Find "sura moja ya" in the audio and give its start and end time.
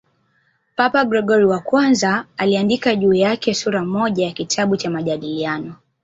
3.53-4.31